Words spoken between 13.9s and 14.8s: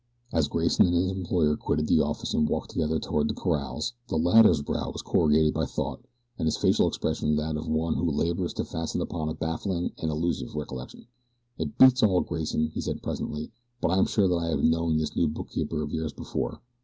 I am sure that I have